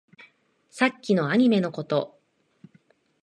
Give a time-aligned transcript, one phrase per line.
[0.71, 2.19] さっきのアニメのこと